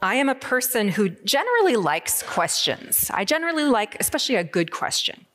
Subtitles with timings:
[0.00, 3.10] I am a person who generally likes questions.
[3.12, 5.26] I generally like, especially a good question.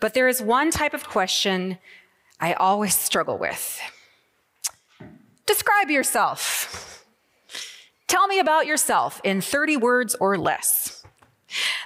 [0.00, 1.78] But there is one type of question
[2.40, 3.80] I always struggle with.
[5.46, 7.04] Describe yourself.
[8.08, 11.04] Tell me about yourself in 30 words or less.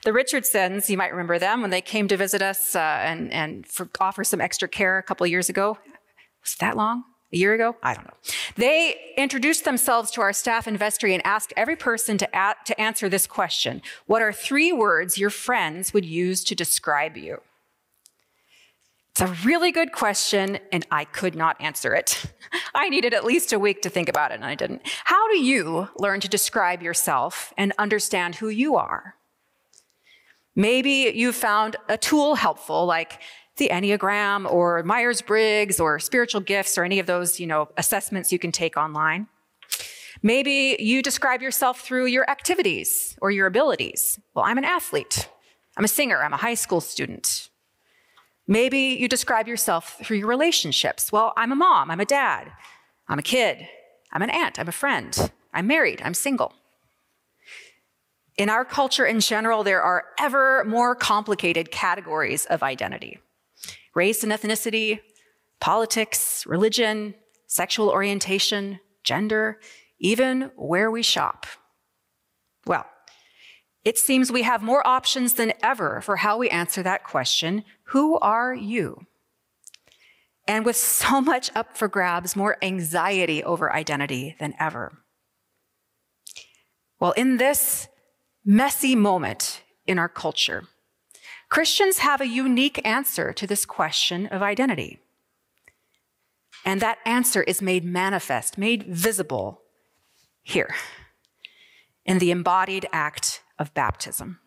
[0.04, 3.66] The Richardsons, you might remember them when they came to visit us uh, and, and
[3.66, 5.77] for, offer some extra care a couple years ago.
[6.43, 7.04] Was that long?
[7.32, 7.77] A year ago?
[7.82, 8.14] I don't know.
[8.56, 13.08] They introduced themselves to our staff vestry and asked every person to, at, to answer
[13.08, 17.40] this question What are three words your friends would use to describe you?
[19.11, 22.26] It's a really good question, and I could not answer it.
[22.75, 24.82] I needed at least a week to think about it, and I didn't.
[25.04, 29.14] How do you learn to describe yourself and understand who you are?
[30.54, 33.20] Maybe you found a tool helpful, like
[33.56, 38.32] the Enneagram or Myers Briggs or spiritual gifts or any of those, you know, assessments
[38.32, 39.28] you can take online.
[40.22, 44.19] Maybe you describe yourself through your activities or your abilities.
[44.34, 45.28] Well, I'm an athlete.
[45.76, 46.22] I'm a singer.
[46.22, 47.48] I'm a high school student.
[48.48, 51.10] Maybe you describe yourself through your relationships.
[51.10, 52.52] Well, I'm a mom, I'm a dad,
[53.08, 53.66] I'm a kid,
[54.12, 56.52] I'm an aunt, I'm a friend, I'm married, I'm single.
[58.38, 63.18] In our culture in general, there are ever more complicated categories of identity
[63.97, 65.00] race and ethnicity,
[65.58, 67.14] politics, religion,
[67.48, 69.58] sexual orientation, gender,
[69.98, 71.47] even where we shop.
[72.66, 72.86] Well,
[73.84, 78.19] it seems we have more options than ever for how we answer that question Who
[78.19, 79.06] are you?
[80.47, 84.98] And with so much up for grabs, more anxiety over identity than ever.
[87.00, 87.88] Well, in this
[88.44, 90.64] messy moment in our culture,
[91.48, 95.00] Christians have a unique answer to this question of identity.
[96.64, 99.62] And that answer is made manifest, made visible
[100.42, 100.75] here
[102.05, 104.41] in the embodied act of baptism.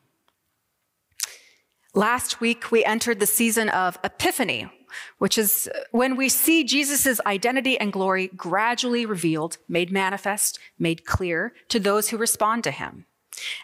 [1.93, 4.69] Last week, we entered the season of Epiphany,
[5.17, 11.53] which is when we see Jesus' identity and glory gradually revealed, made manifest, made clear
[11.69, 13.05] to those who respond to him.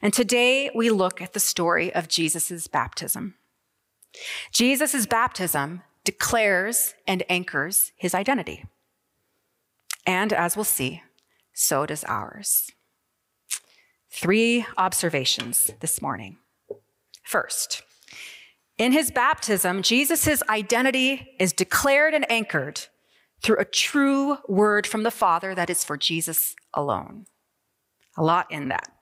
[0.01, 3.35] And today we look at the story of Jesus' baptism.
[4.51, 8.65] Jesus' baptism declares and anchors his identity.
[10.05, 11.01] And as we'll see,
[11.53, 12.71] so does ours.
[14.09, 16.37] Three observations this morning.
[17.23, 17.81] First,
[18.77, 22.81] in his baptism, Jesus' identity is declared and anchored
[23.41, 27.25] through a true word from the Father that is for Jesus alone.
[28.17, 28.94] A lot in that.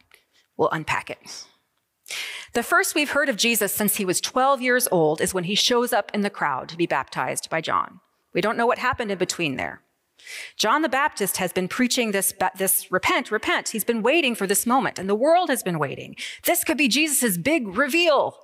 [0.63, 1.44] We'll unpack it.
[2.53, 5.56] The first we've heard of Jesus since he was 12 years old is when he
[5.56, 8.00] shows up in the crowd to be baptized by John.
[8.34, 9.81] We don't know what happened in between there.
[10.56, 13.69] John the Baptist has been preaching this, this repent, repent.
[13.69, 16.16] He's been waiting for this moment, and the world has been waiting.
[16.46, 18.38] This could be Jesus' big reveal.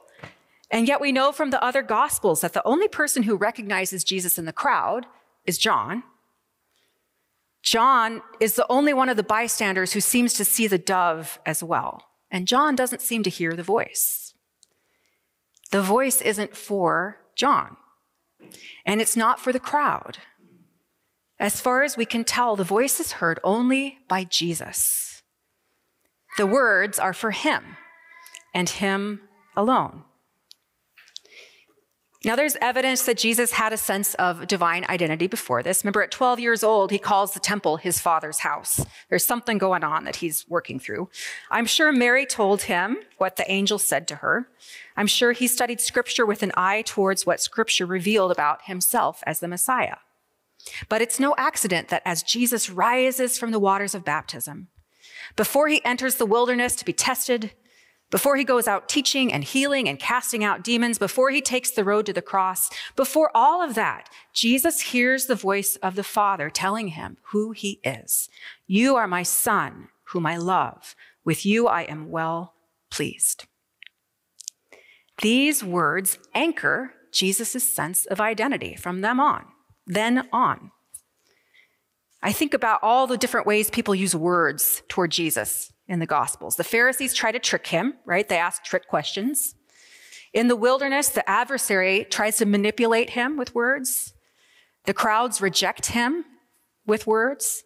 [0.70, 4.38] And yet we know from the other gospels that the only person who recognizes Jesus
[4.38, 5.06] in the crowd
[5.46, 6.04] is John.
[7.62, 11.64] John is the only one of the bystanders who seems to see the dove as
[11.64, 12.09] well.
[12.32, 14.34] And John doesn't seem to hear the voice.
[15.72, 17.78] The voice isn't for John,
[18.86, 20.18] and it's not for the crowd.
[21.40, 25.22] As far as we can tell, the voice is heard only by Jesus.
[26.38, 27.78] The words are for him
[28.54, 29.22] and him
[29.56, 30.04] alone.
[32.26, 35.86] Now, there's evidence that Jesus had a sense of divine identity before this.
[35.86, 38.86] Remember, at 12 years old, he calls the temple his father's house.
[39.10, 41.10] There's something going on that he's working through.
[41.50, 44.50] I'm sure Mary told him what the angel said to her.
[44.98, 49.40] I'm sure he studied scripture with an eye towards what scripture revealed about himself as
[49.40, 49.96] the Messiah.
[50.90, 54.68] But it's no accident that as Jesus rises from the waters of baptism,
[55.38, 57.54] before he enters the wilderness to be tested,
[58.10, 61.84] before he goes out teaching and healing and casting out demons, before he takes the
[61.84, 66.50] road to the cross, before all of that, Jesus hears the voice of the Father
[66.50, 68.30] telling him who he is.
[68.68, 70.96] You are my son, whom I love.
[71.24, 72.56] With you I am well
[72.90, 73.46] pleased.
[75.22, 79.46] These words anchor Jesus' sense of identity from them on
[79.90, 80.72] then on.
[82.22, 86.56] I think about all the different ways people use words toward Jesus in the Gospels.
[86.56, 88.30] The Pharisees try to trick him, right?
[88.30, 89.56] They ask trick questions.
[90.32, 94.14] In the wilderness, the adversary tries to manipulate him with words.
[94.86, 96.24] The crowds reject him
[96.86, 97.64] with words.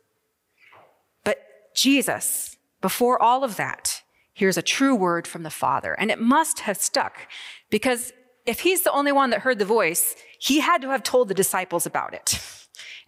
[1.26, 1.40] But
[1.76, 4.02] Jesus, before all of that,
[4.34, 5.94] hears a true word from the Father.
[5.94, 7.28] And it must have stuck
[7.70, 8.14] because
[8.46, 11.34] if he's the only one that heard the voice, he had to have told the
[11.34, 12.40] disciples about it.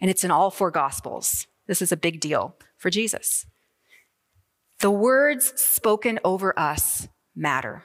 [0.00, 1.46] And it's in all four gospels.
[1.66, 3.46] This is a big deal for Jesus.
[4.80, 7.82] The words spoken over us matter,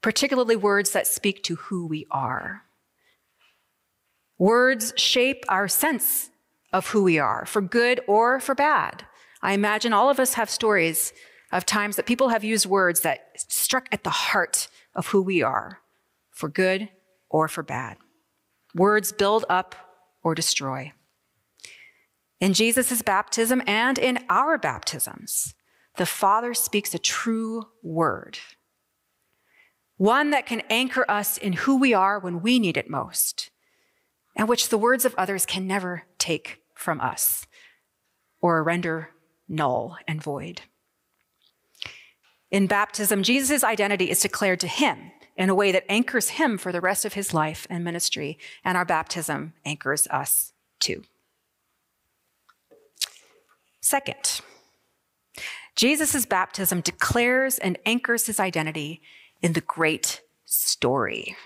[0.00, 2.62] particularly words that speak to who we are.
[4.38, 6.30] Words shape our sense
[6.72, 9.06] of who we are, for good or for bad.
[9.42, 11.12] I imagine all of us have stories
[11.52, 15.42] of times that people have used words that struck at the heart of who we
[15.42, 15.80] are,
[16.30, 16.88] for good
[17.28, 17.98] or for bad.
[18.74, 19.74] Words build up
[20.22, 20.92] or destroy.
[22.40, 25.54] In Jesus' baptism and in our baptisms,
[25.96, 28.38] the Father speaks a true word,
[29.96, 33.50] one that can anchor us in who we are when we need it most,
[34.36, 37.46] and which the words of others can never take from us
[38.42, 39.10] or render
[39.48, 40.62] null and void.
[42.50, 46.72] In baptism, Jesus' identity is declared to him in a way that anchors him for
[46.72, 51.02] the rest of his life and ministry, and our baptism anchors us too.
[53.86, 54.40] Second,
[55.76, 59.00] Jesus' baptism declares and anchors his identity
[59.42, 61.36] in the great story.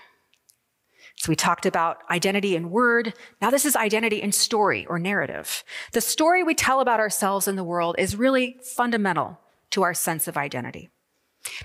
[1.17, 3.13] So we talked about identity in word.
[3.43, 5.63] Now this is identity in story or narrative.
[5.91, 9.39] The story we tell about ourselves in the world is really fundamental
[9.69, 10.89] to our sense of identity.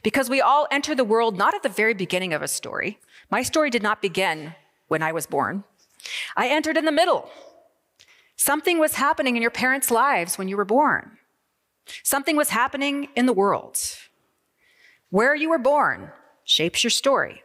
[0.02, 2.99] Because we all enter the world not at the very beginning of a story.
[3.31, 4.55] My story did not begin
[4.88, 5.64] when I was born.
[6.37, 7.31] I entered in the middle.
[8.36, 11.18] Something was happening in your parents' lives when you were born.
[12.02, 13.78] Something was happening in the world.
[15.10, 16.10] Where you were born
[16.44, 17.42] shapes your story.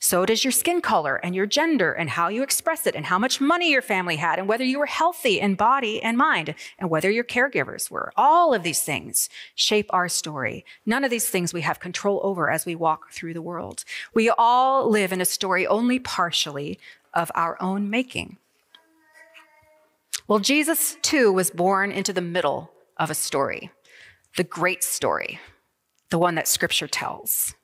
[0.00, 3.18] So does your skin color and your gender and how you express it and how
[3.18, 6.88] much money your family had and whether you were healthy in body and mind and
[6.88, 8.12] whether your caregivers were.
[8.16, 10.64] All of these things shape our story.
[10.86, 13.84] None of these things we have control over as we walk through the world.
[14.14, 16.78] We all live in a story only partially
[17.12, 18.38] of our own making.
[20.28, 23.70] Well, Jesus too was born into the middle of a story,
[24.36, 25.40] the great story,
[26.10, 27.54] the one that scripture tells.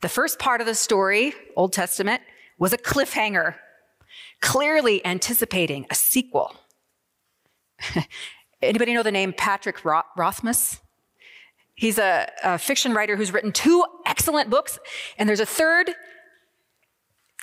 [0.00, 2.22] The first part of the story, Old Testament,
[2.56, 3.56] was a cliffhanger,
[4.40, 6.54] clearly anticipating a sequel.
[8.62, 10.80] Anybody know the name Patrick Rothfuss?
[11.74, 14.78] He's a, a, fiction writer who's written two excellent books,
[15.18, 15.90] and there's a third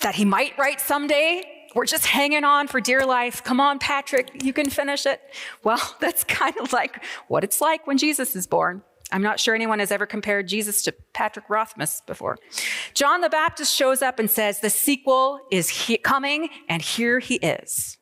[0.02, 1.44] that he might write someday.
[1.74, 3.44] We're just hanging on for dear life.
[3.44, 5.22] Come on, Patrick, you can finish it.
[5.64, 8.84] Well, that's kind of like what it's like when Jesus is born.
[9.12, 12.38] I'm not sure anyone has ever compared Jesus to Patrick Rothfuss before.
[12.96, 17.36] John the Baptist shows up and says, The sequel is he- coming, and here he
[17.36, 17.98] is.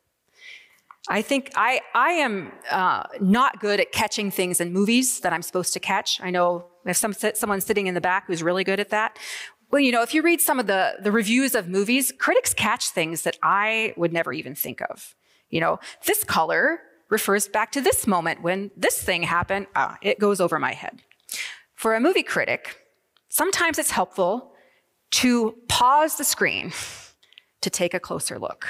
[1.08, 5.42] I think I, I am uh, not good at catching things in movies that I'm
[5.42, 6.20] supposed to catch.
[6.22, 9.18] I know there's some, someone sitting in the back who's really good at that.
[9.72, 12.90] Well, you know, if you read some of the, the reviews of movies, critics catch
[12.90, 15.14] things that I would never even think of.
[15.48, 19.66] You know, this color refers back to this moment when this thing happened.
[19.74, 21.00] Ah, it goes over my head.
[21.74, 22.84] For a movie critic,
[23.30, 24.52] sometimes it's helpful
[25.12, 26.72] to pause the screen
[27.62, 28.66] to take a closer look,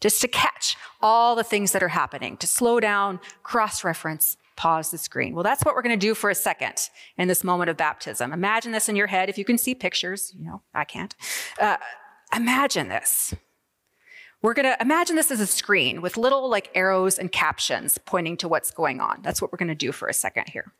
[0.00, 4.90] just to catch all the things that are happening, to slow down, cross reference, pause
[4.90, 5.34] the screen.
[5.34, 8.32] Well, that's what we're going to do for a second in this moment of baptism.
[8.32, 9.28] Imagine this in your head.
[9.28, 11.14] If you can see pictures, you know, I can't.
[11.60, 11.76] Uh,
[12.34, 13.34] imagine this.
[14.42, 18.36] We're going to imagine this as a screen with little like arrows and captions pointing
[18.38, 19.20] to what's going on.
[19.22, 20.72] That's what we're going to do for a second here.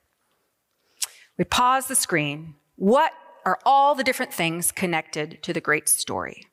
[1.39, 2.57] We pause the screen.
[2.77, 3.13] What
[3.45, 6.47] are all the different things connected to the great story?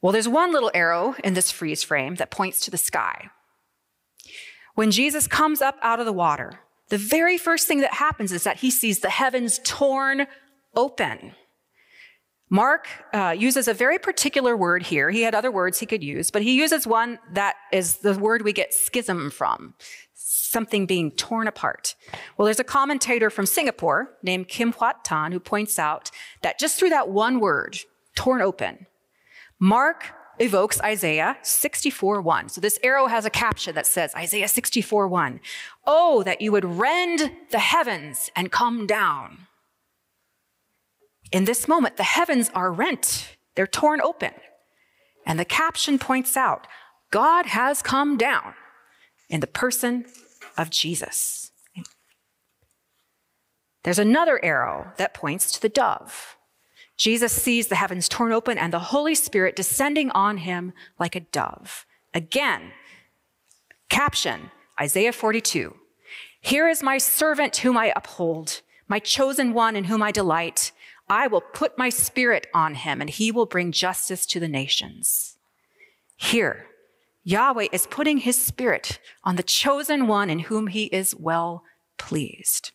[0.00, 3.30] Well, there's one little arrow in this freeze frame that points to the sky.
[4.80, 8.44] When Jesus comes up out of the water, the very first thing that happens is
[8.44, 10.26] that he sees the heavens torn
[10.74, 11.32] open.
[12.48, 15.10] Mark uh, uses a very particular word here.
[15.10, 18.40] He had other words he could use, but he uses one that is the word
[18.40, 19.74] we get schism from,
[20.14, 21.94] something being torn apart.
[22.38, 26.10] Well, there's a commentator from Singapore named Kim Huat Tan who points out
[26.40, 27.80] that just through that one word,
[28.14, 28.86] torn open,
[29.58, 32.48] Mark evokes Isaiah 64 1.
[32.48, 35.40] So this arrow has a caption that says, Isaiah 64 1.
[35.86, 39.46] Oh, that you would rend the heavens and come down.
[41.30, 44.32] In this moment, the heavens are rent, they're torn open.
[45.24, 46.66] And the caption points out
[47.10, 48.54] God has come down
[49.28, 50.06] in the person
[50.56, 51.52] of Jesus.
[53.84, 56.36] There's another arrow that points to the dove.
[57.00, 61.20] Jesus sees the heavens torn open and the Holy Spirit descending on him like a
[61.20, 61.86] dove.
[62.12, 62.72] Again,
[63.88, 65.74] caption Isaiah 42
[66.42, 70.72] Here is my servant whom I uphold, my chosen one in whom I delight.
[71.08, 75.38] I will put my spirit on him and he will bring justice to the nations.
[76.18, 76.66] Here,
[77.24, 81.64] Yahweh is putting his spirit on the chosen one in whom he is well
[81.96, 82.72] pleased.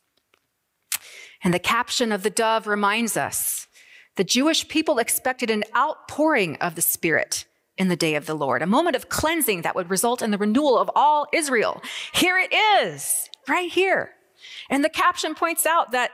[1.44, 3.67] And the caption of the dove reminds us
[4.15, 7.45] the Jewish people expected an outpouring of the Spirit
[7.77, 10.38] in the day of the Lord, a moment of cleansing that would result in the
[10.38, 11.81] renewal of all Israel.
[12.13, 14.12] Here it is, right here.
[14.69, 16.12] And the caption points out that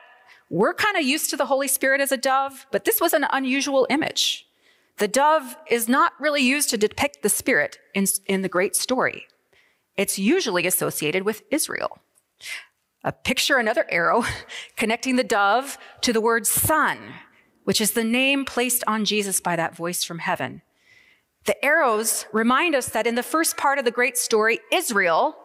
[0.49, 3.25] we're kind of used to the Holy Spirit as a dove, but this was an
[3.31, 4.47] unusual image.
[4.97, 9.27] The dove is not really used to depict the Spirit in, in the great story.
[9.95, 11.99] It's usually associated with Israel.
[13.03, 14.25] A picture another arrow
[14.75, 17.13] connecting the dove to the word son,
[17.63, 20.61] which is the name placed on Jesus by that voice from heaven.
[21.45, 25.35] The arrows remind us that in the first part of the great story, Israel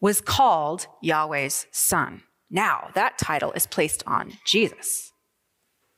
[0.00, 2.22] was called Yahweh's son.
[2.50, 5.12] Now, that title is placed on Jesus.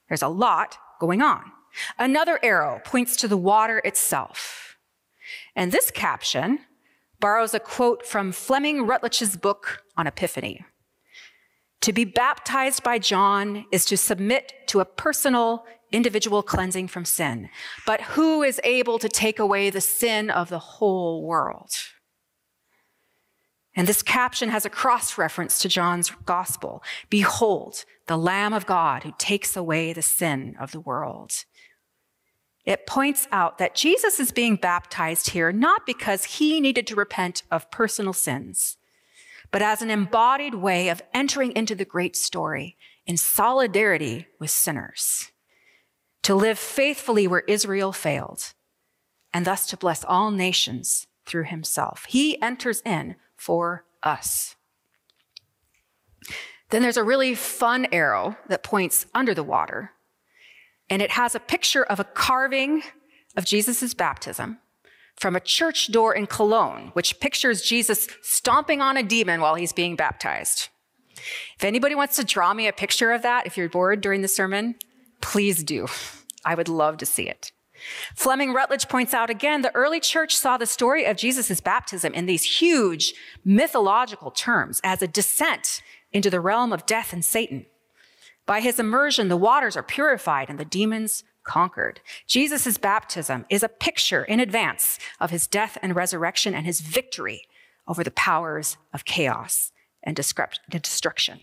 [0.08, 1.50] There's a lot going on.
[1.98, 4.76] Another arrow points to the water itself.
[5.56, 6.60] And this caption
[7.18, 10.64] borrows a quote from Fleming Rutledge's book on Epiphany.
[11.84, 17.50] To be baptized by John is to submit to a personal, individual cleansing from sin.
[17.84, 21.72] But who is able to take away the sin of the whole world?
[23.76, 26.82] And this caption has a cross reference to John's gospel.
[27.10, 31.44] Behold, the Lamb of God who takes away the sin of the world.
[32.64, 37.42] It points out that Jesus is being baptized here not because he needed to repent
[37.50, 38.78] of personal sins,
[39.54, 45.30] but as an embodied way of entering into the great story in solidarity with sinners,
[46.24, 48.52] to live faithfully where Israel failed,
[49.32, 52.04] and thus to bless all nations through himself.
[52.08, 54.56] He enters in for us.
[56.70, 59.92] Then there's a really fun arrow that points under the water,
[60.90, 62.82] and it has a picture of a carving
[63.36, 64.58] of Jesus' baptism
[65.16, 69.72] from a church door in Cologne, which pictures Jesus stomping on a demon while he's
[69.72, 70.68] being baptized.
[71.56, 74.28] If anybody wants to draw me a picture of that, if you're bored during the
[74.28, 74.74] sermon,
[75.20, 75.86] please do.
[76.44, 77.52] I would love to see it.
[78.14, 82.26] Fleming Rutledge points out again the early church saw the story of Jesus' baptism in
[82.26, 87.66] these huge mythological terms as a descent into the realm of death and Satan.
[88.46, 92.00] By his immersion, the waters are purified and the demons conquered.
[92.26, 97.42] Jesus' baptism is a picture in advance of his death and resurrection and his victory
[97.86, 99.70] over the powers of chaos
[100.02, 101.40] and destruction.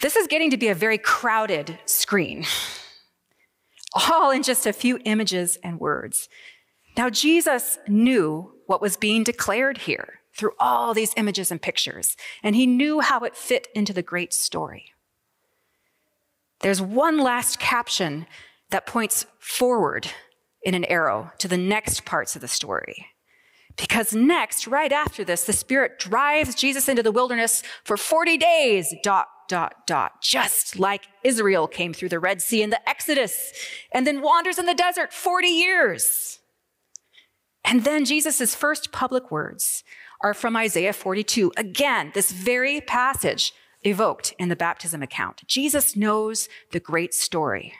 [0.00, 2.44] This is getting to be a very crowded screen,
[4.10, 6.28] all in just a few images and words.
[6.96, 12.56] Now, Jesus knew what was being declared here through all these images and pictures, and
[12.56, 14.91] he knew how it fit into the great story.
[16.62, 18.26] There's one last caption
[18.70, 20.08] that points forward
[20.62, 23.06] in an arrow to the next parts of the story.
[23.76, 28.94] Because next, right after this, the Spirit drives Jesus into the wilderness for 40 days,
[29.02, 33.52] dot, dot, dot, just like Israel came through the Red Sea in the Exodus
[33.92, 36.38] and then wanders in the desert 40 years.
[37.64, 39.84] And then Jesus' first public words
[40.20, 41.52] are from Isaiah 42.
[41.56, 43.52] Again, this very passage
[43.84, 45.42] evoked in the baptism account.
[45.46, 47.74] Jesus knows the great story.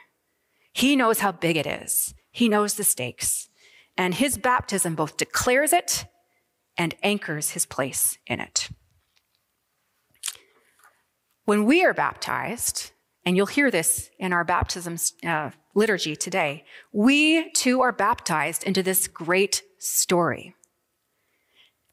[0.73, 2.13] He knows how big it is.
[2.31, 3.49] He knows the stakes.
[3.95, 6.05] And his baptism both declares it
[6.77, 8.69] and anchors his place in it.
[11.45, 12.91] When we are baptized,
[13.25, 18.81] and you'll hear this in our baptism uh, liturgy today, we too are baptized into
[18.81, 20.55] this great story.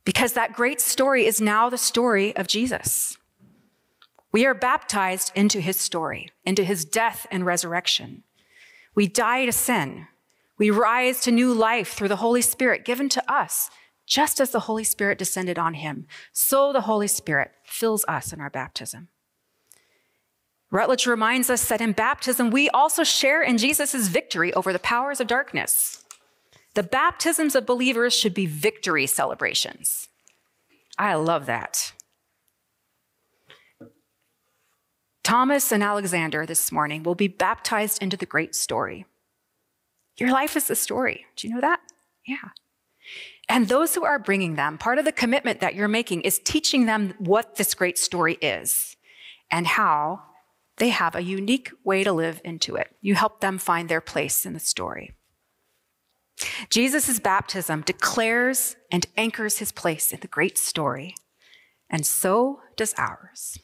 [0.05, 3.19] Because that great story is now the story of Jesus.
[4.33, 8.23] We are baptized into his story, into his death and resurrection.
[8.95, 10.07] We die to sin.
[10.57, 13.71] We rise to new life through the Holy Spirit given to us,
[14.07, 16.07] just as the Holy Spirit descended on him.
[16.33, 19.09] So the Holy Spirit fills us in our baptism.
[20.71, 25.21] Rutledge reminds us that in baptism, we also share in Jesus' victory over the powers
[25.21, 26.05] of darkness.
[26.75, 30.09] The baptisms of believers should be victory celebrations.
[30.97, 31.93] I love that.
[35.23, 39.07] Thomas and Alexander this morning will be baptized into the great story.
[40.17, 41.27] Your life is the story.
[41.37, 41.81] Do you know that?
[42.27, 42.51] Yeah.
[43.49, 46.87] And those who are bringing them, part of the commitment that you're making is teaching
[46.87, 48.97] them what this great story is
[49.51, 50.23] and how
[50.77, 52.95] they have a unique way to live into it.
[53.01, 55.13] You help them find their place in the story.
[56.71, 61.15] Jesus' baptism declares and anchors his place in the great story,
[61.91, 63.59] and so does ours.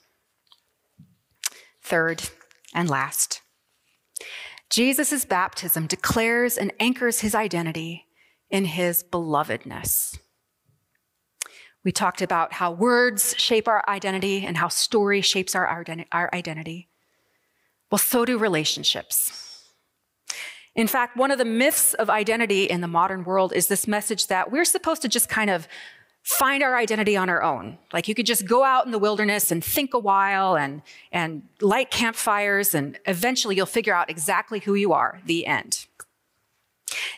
[1.86, 2.30] Third
[2.74, 3.42] and last,
[4.70, 8.06] Jesus' baptism declares and anchors his identity
[8.50, 10.18] in his belovedness.
[11.84, 16.88] We talked about how words shape our identity and how story shapes our, our identity.
[17.88, 19.62] Well, so do relationships.
[20.74, 24.26] In fact, one of the myths of identity in the modern world is this message
[24.26, 25.68] that we're supposed to just kind of
[26.26, 27.78] find our identity on our own.
[27.92, 31.42] Like you could just go out in the wilderness and think a while and, and
[31.60, 35.86] light campfires, and eventually you'll figure out exactly who you are, the end.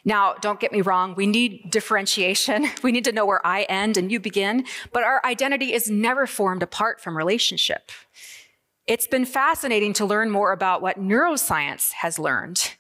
[0.05, 2.69] Now, don't get me wrong, we need differentiation.
[2.83, 6.27] We need to know where I end and you begin, but our identity is never
[6.27, 7.91] formed apart from relationship.
[8.87, 12.75] It's been fascinating to learn more about what neuroscience has learned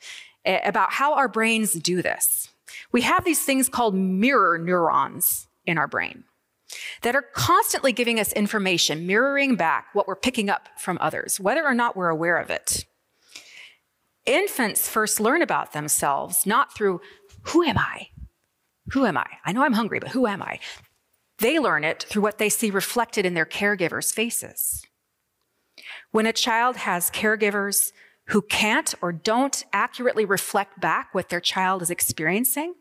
[0.44, 2.50] eh, about how our brains do this.
[2.92, 6.24] We have these things called mirror neurons in our brain
[7.02, 11.64] that are constantly giving us information, mirroring back what we're picking up from others, whether
[11.64, 12.84] or not we're aware of it.
[14.26, 17.00] Infants first learn about themselves not through
[17.42, 18.08] who am I?
[18.92, 19.26] Who am I?
[19.44, 20.58] I know I'm hungry, but who am I?
[21.38, 24.84] They learn it through what they see reflected in their caregivers' faces.
[26.10, 27.92] When a child has caregivers
[28.28, 32.74] who can't or don't accurately reflect back what their child is experiencing,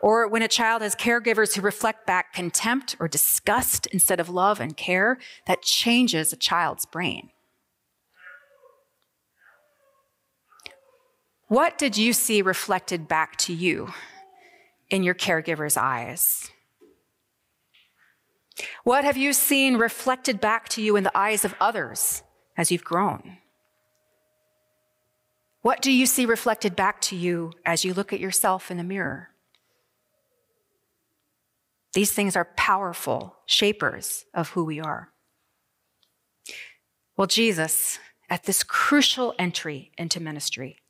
[0.00, 4.60] or when a child has caregivers who reflect back contempt or disgust instead of love
[4.60, 7.30] and care, that changes a child's brain.
[11.48, 13.92] What did you see reflected back to you
[14.90, 16.50] in your caregiver's eyes?
[18.84, 22.22] What have you seen reflected back to you in the eyes of others
[22.56, 23.38] as you've grown?
[25.62, 28.84] What do you see reflected back to you as you look at yourself in the
[28.84, 29.30] mirror?
[31.96, 35.14] These things are powerful shapers of who we are.
[37.16, 37.98] Well, Jesus,
[38.28, 40.82] at this crucial entry into ministry,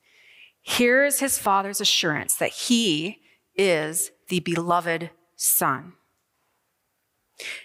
[0.63, 3.21] hears his father's assurance that he
[3.55, 5.93] is the beloved son.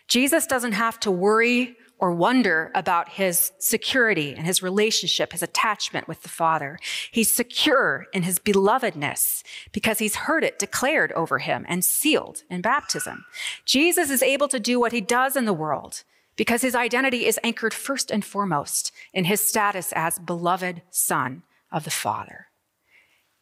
[0.08, 6.08] Jesus doesn't have to worry or wonder about his security and his relationship, his attachment
[6.08, 6.80] with the Father.
[7.12, 12.62] He's secure in his belovedness because he's heard it declared over him and sealed in
[12.62, 13.24] baptism.
[13.66, 16.04] Jesus is able to do what he does in the world
[16.36, 21.84] because his identity is anchored first and foremost in his status as beloved Son of
[21.84, 22.48] the Father.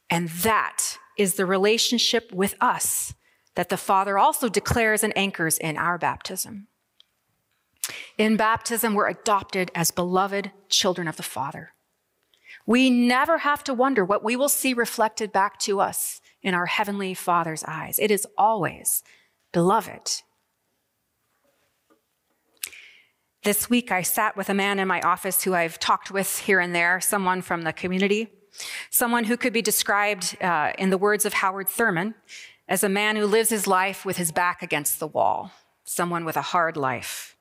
[0.10, 3.14] And that is the relationship with us
[3.56, 6.69] that the Father also declares and anchors in our baptism.
[8.18, 11.74] In baptism, we're adopted as beloved children of the Father.
[12.66, 16.68] We never have to wonder what we will see reflected back to us in our
[16.68, 18.00] Heavenly Father's eyes.
[18.00, 19.04] It is always
[19.52, 20.22] beloved.
[23.44, 26.60] This week, I sat with a man in my office who I've talked with here
[26.60, 28.30] and there, someone from the community.
[28.90, 32.16] Someone who could be described uh, in the words of Howard Thurman
[32.68, 35.52] as a man who lives his life with his back against the wall,
[35.86, 37.38] someone with a hard life.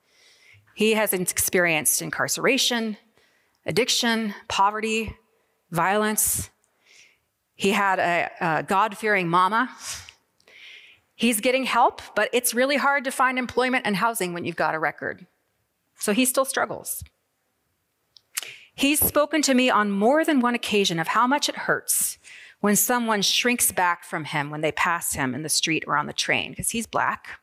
[0.79, 2.99] He has experienced incarceration,
[3.67, 5.17] addiction, poverty,
[5.73, 6.51] violence.
[7.57, 9.75] He had a, a God fearing mama.
[11.17, 14.77] He's getting help, but it's really hard to find employment and housing when you've got
[14.77, 15.27] a record.
[15.99, 17.03] So he still struggles.
[18.73, 22.19] He's spoken to me on more than one occasion of how much it hurts
[22.61, 26.07] when someone shrinks back from him when they pass him in the street or on
[26.07, 27.41] the train, because he's black.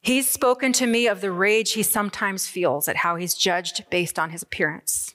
[0.00, 4.18] He's spoken to me of the rage he sometimes feels at how he's judged based
[4.18, 5.14] on his appearance.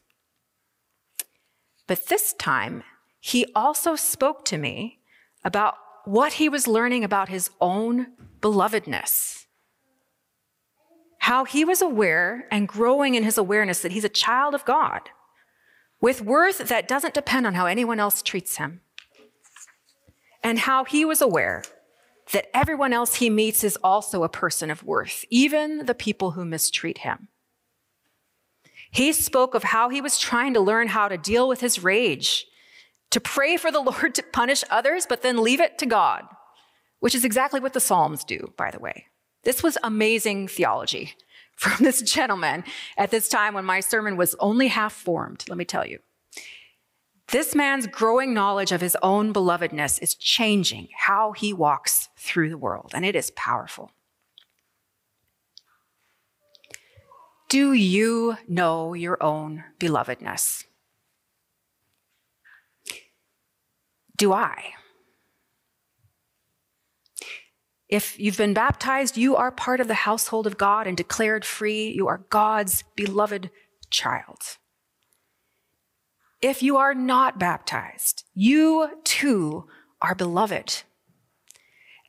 [1.88, 2.84] But this time,
[3.19, 5.00] he also spoke to me
[5.43, 8.08] about what he was learning about his own
[8.41, 9.43] belovedness
[11.24, 15.04] how he was aware and growing in his awareness that he's a child of God
[16.02, 18.82] with worth that doesn't depend on how anyone else treats him.
[20.43, 21.63] And how he was aware
[22.32, 26.46] that everyone else he meets is also a person of worth, even the people who
[26.46, 27.28] mistreat him.
[28.92, 32.46] He spoke of how he was trying to learn how to deal with his rage,
[33.12, 36.24] to pray for the Lord to punish others, but then leave it to God,
[37.00, 39.08] which is exactly what the Psalms do, by the way.
[39.44, 41.16] This was amazing theology
[41.56, 42.64] from this gentleman
[42.98, 46.00] at this time when my sermon was only half formed, let me tell you.
[47.34, 52.60] This man's growing knowledge of his own belovedness is changing how he walks through the
[52.60, 53.89] world, and it is powerful.
[57.50, 60.65] Do you know your own belovedness?
[64.15, 64.74] Do I?
[67.89, 71.89] If you've been baptized, you are part of the household of God and declared free.
[71.89, 73.50] You are God's beloved
[73.89, 74.60] child.
[76.43, 79.65] If you are not baptized, you too
[80.01, 80.84] are beloved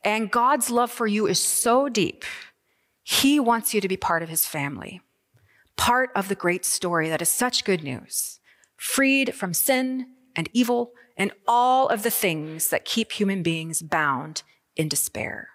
[0.03, 2.25] And God's love for you is so deep,
[3.01, 4.99] He wants you to be part of His family,
[5.77, 8.41] part of the great story that is such good news,
[8.75, 14.43] freed from sin and evil and all of the things that keep human beings bound
[14.75, 15.51] in despair.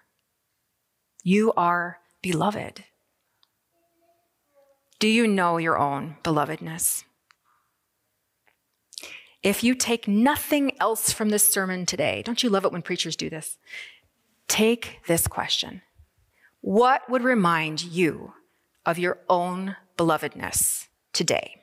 [1.23, 2.83] You are beloved.
[4.97, 7.03] Do you know your own belovedness?
[9.43, 13.15] If you take nothing else from this sermon today, don't you love it when preachers
[13.15, 13.57] do this?
[14.47, 15.81] Take this question
[16.61, 18.33] What would remind you
[18.85, 21.55] of your own belovedness today?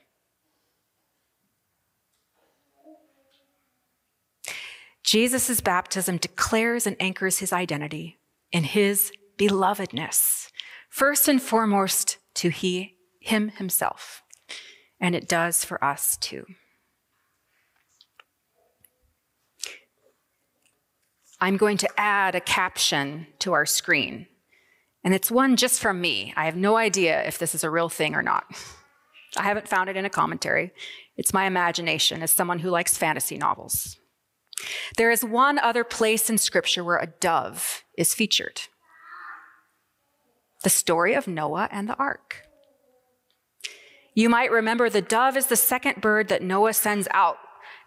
[5.04, 8.18] Jesus' baptism declares and anchors his identity
[8.52, 10.50] in his belovedness,
[10.90, 14.22] first and foremost to he, him himself.
[15.00, 16.44] And it does for us too.
[21.40, 24.26] I'm going to add a caption to our screen.
[25.04, 26.32] And it's one just from me.
[26.36, 28.44] I have no idea if this is a real thing or not.
[29.36, 30.72] I haven't found it in a commentary.
[31.16, 33.96] It's my imagination as someone who likes fantasy novels.
[34.96, 38.62] There is one other place in Scripture where a dove is featured
[40.64, 42.42] the story of Noah and the ark.
[44.14, 47.36] You might remember the dove is the second bird that Noah sends out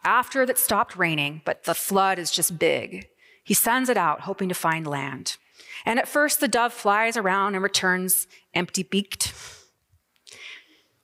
[0.05, 3.09] after it stopped raining, but the flood is just big.
[3.43, 5.37] He sends it out hoping to find land.
[5.85, 9.33] And at first, the dove flies around and returns empty beaked.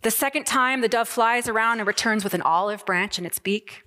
[0.04, 3.40] The second time, the dove flies around and returns with an olive branch in its
[3.40, 3.84] beak.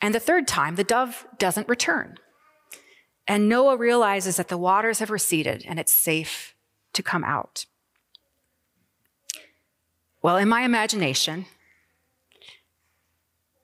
[0.00, 2.16] And the third time, the dove doesn't return.
[3.28, 6.54] And Noah realizes that the waters have receded and it's safe
[6.92, 7.66] to come out.
[10.22, 11.46] Well, in my imagination,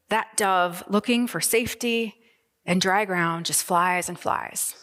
[0.09, 2.21] that dove looking for safety
[2.64, 4.75] and dry ground just flies and flies.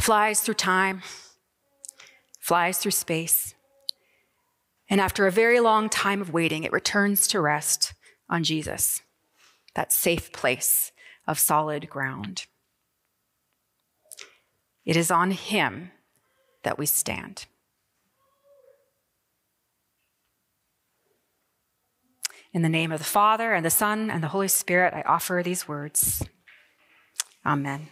[0.00, 1.02] Flies through time,
[2.40, 3.54] flies through space.
[4.88, 7.92] And after a very long time of waiting, it returns to rest
[8.30, 9.02] on Jesus
[9.74, 10.92] that safe place
[11.26, 12.46] of solid ground.
[14.84, 15.90] It is on Him
[16.62, 17.46] that we stand.
[22.54, 25.42] In the name of the Father, and the Son, and the Holy Spirit, I offer
[25.44, 26.24] these words.
[27.48, 27.88] Amen.